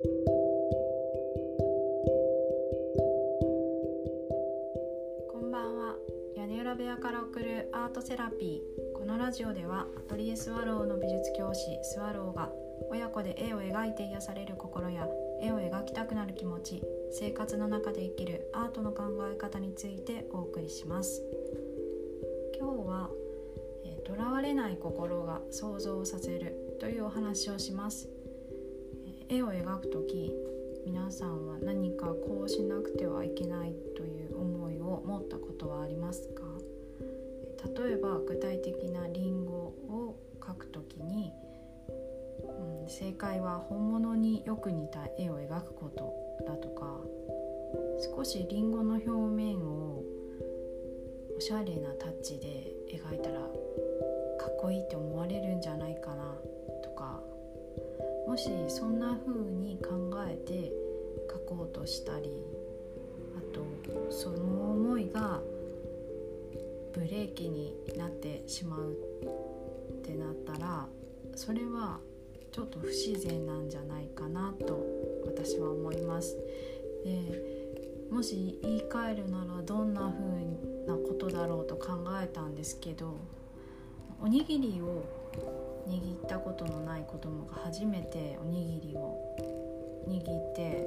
[0.00, 0.06] こ
[5.40, 5.96] んばんは。
[6.36, 8.96] 屋根裏部屋から送るアートセラピー。
[8.96, 12.52] このラジオではアトリエスワローの美術教師スワローが
[12.88, 15.08] 親子で絵を描いて癒される心や
[15.42, 16.80] 絵を描きたくなる気持ち
[17.10, 19.02] 生活の中で生きるアートの考
[19.32, 21.24] え方についてお送りします。
[22.56, 23.10] 今日は
[24.06, 28.08] とらわれない心が想像させるというお話をします。
[29.30, 30.32] 絵を描く時
[30.86, 36.42] 皆さんは何かこうしなくてはいけないという思いを持ったことはありますか？
[37.82, 41.32] 例えば具体的なリンゴを描く時に、
[42.82, 46.14] うん、正解は本物によく似た絵を描くこと
[46.46, 46.86] だとか
[48.16, 50.02] 少しリンゴの表面を
[51.36, 53.40] おしゃれなタッチで描いたら
[54.38, 56.34] かっこいいって思われるんじゃないかな
[56.82, 57.20] とか
[58.28, 60.70] もしそんな風に考えて
[61.32, 62.44] 書こうとしたり
[63.38, 63.62] あと
[64.12, 65.40] その思いが
[66.92, 70.86] ブレーキになってしまうってなったら
[71.34, 72.00] それは
[72.52, 74.84] ちょっと不自然なんじゃないかなと
[75.24, 76.36] 私は思います。
[77.04, 77.42] で
[78.10, 83.16] もし言い換えるならどんな風なことだろうと考えたんですけど
[84.20, 85.17] おにぎりを
[85.88, 89.18] 握ったことのない子供が初めておにぎりを
[90.08, 90.86] 握って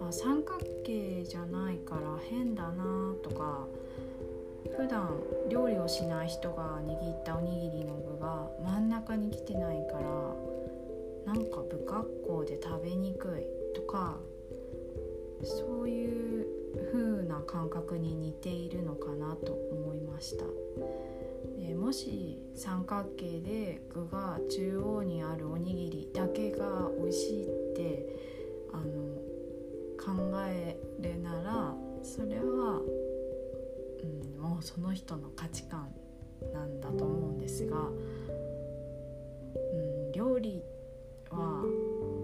[0.00, 3.66] あ三角形じゃないから変だなとか
[4.76, 5.08] 普段
[5.48, 9.94] 料理をしない人が握ったおにぎりの具が真ん中に来てないか
[11.26, 14.18] らなんか不格好で食べにくいとか
[15.42, 16.46] そういう
[16.92, 20.44] 風な感覚に似ているのかなと思いました。
[21.66, 28.06] でもし三角形で具が中央にあるおにぎりだけが美味しいって
[28.70, 28.84] あの
[29.98, 30.12] 考
[30.46, 32.80] えるならそれは、
[34.02, 35.88] うん、もうその人の価値観
[36.52, 37.82] なんだと思うんですが、う
[40.10, 40.62] ん、料理
[41.30, 41.62] は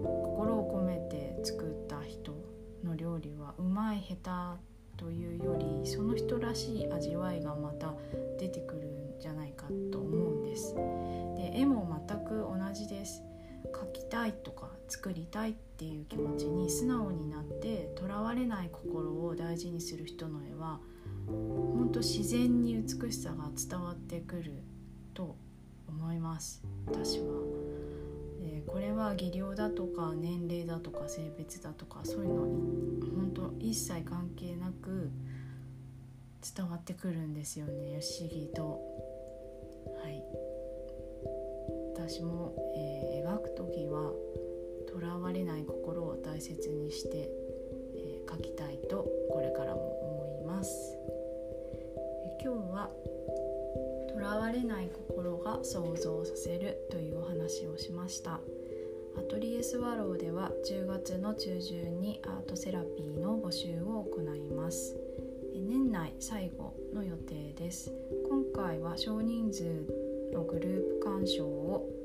[0.03, 2.35] 心を込めて作った人
[2.83, 4.57] の料理はうまい下
[4.97, 7.95] 手というよりその人らしい味わいがまた
[8.39, 8.90] 出てくる
[12.31, 13.23] く同じです。
[13.73, 20.79] 描きたいとか作りたいっていう気持ちに素直になってとらわれない心を大事にする人の絵は
[21.27, 24.63] 本当自然に美しさが伝わってくる
[25.13, 25.35] と
[25.87, 26.63] 思います。
[26.87, 27.25] 私は、
[28.41, 35.11] え、これは技量だとか年齢だとか性別だとかそういうのに本当一切関係なく
[36.55, 37.99] 伝わってくるんですよね。
[38.01, 39.00] 不思議と。
[42.11, 44.11] 私も、えー、描く時は
[44.91, 47.29] とらわれない心を大切にして、
[47.95, 50.97] えー、描きたいとこれからも思います、
[52.25, 52.89] え、今日は
[54.13, 58.41] とらわれない心が想像させるというお話をしました。
[59.17, 64.97] アトリエスワローでは10月の中旬にアートセラピーの募集を行います。
[65.55, 67.93] 年内最後の予定です。
[68.29, 69.63] 今回は少人数
[70.33, 72.00] のグループ鑑賞を、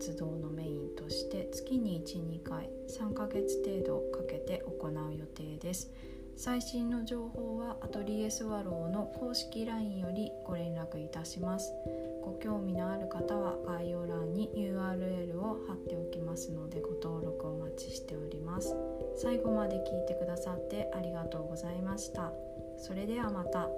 [0.00, 5.90] 活動のメインとして月に12回3ヶ月程度かけて行う予定です
[6.38, 11.74] 最新の情報はアトリエスワローの公式 LINE よりご連絡いたします
[12.24, 18.74] ご興味のある方は概要欄に URL を貼っておきますのでご登録お待ちしております
[19.18, 22.32] 最後まで聞いてくださってありがとうございました。
[22.78, 23.68] それではまた。